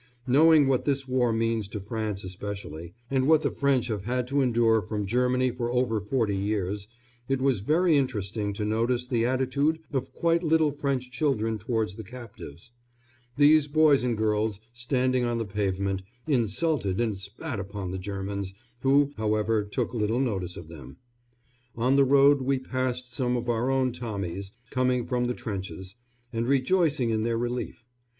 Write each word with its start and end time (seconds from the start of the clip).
Knowing 0.25 0.65
what 0.65 0.83
this 0.83 1.07
war 1.07 1.31
means 1.31 1.67
to 1.67 1.79
France 1.79 2.23
especially, 2.23 2.95
and 3.11 3.27
what 3.27 3.43
the 3.43 3.51
French 3.51 3.85
have 3.87 4.05
had 4.05 4.25
to 4.25 4.41
endure 4.41 4.81
from 4.81 5.05
Germany 5.05 5.51
for 5.51 5.69
over 5.71 5.99
forty 6.01 6.35
years, 6.35 6.87
it 7.29 7.39
was 7.39 7.59
very 7.59 7.95
interesting 7.95 8.51
to 8.51 8.65
notice 8.65 9.05
the 9.05 9.27
attitude 9.27 9.77
of 9.93 10.11
quite 10.11 10.41
little 10.41 10.71
French 10.71 11.11
children 11.11 11.59
towards 11.59 11.93
the 11.97 12.03
captives. 12.03 12.71
These 13.37 13.67
boys 13.67 14.01
and 14.01 14.17
girls, 14.17 14.59
standing 14.73 15.23
on 15.23 15.37
the 15.37 15.45
pavement, 15.45 16.01
insulted 16.25 16.99
and 16.99 17.19
spat 17.19 17.59
upon 17.59 17.91
the 17.91 17.99
Germans, 17.99 18.55
who, 18.79 19.11
however, 19.17 19.63
took 19.63 19.93
little 19.93 20.19
notice 20.19 20.57
of 20.57 20.67
them. 20.67 20.97
On 21.75 21.95
the 21.95 22.05
road 22.05 22.41
we 22.41 22.57
passed 22.57 23.13
some 23.13 23.37
of 23.37 23.47
our 23.49 23.69
own 23.69 23.91
Tommies, 23.91 24.51
coming 24.71 25.05
from 25.05 25.27
the 25.27 25.35
trenches, 25.35 25.93
and 26.33 26.47
rejoicing 26.47 27.11
in 27.11 27.21
their 27.21 27.37
relief. 27.37 27.85